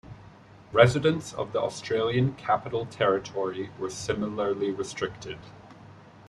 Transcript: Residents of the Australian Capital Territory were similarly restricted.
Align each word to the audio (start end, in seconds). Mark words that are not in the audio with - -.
Residents 0.71 1.31
of 1.31 1.53
the 1.53 1.61
Australian 1.61 2.33
Capital 2.33 2.87
Territory 2.87 3.69
were 3.77 3.91
similarly 3.91 4.71
restricted. 4.71 5.37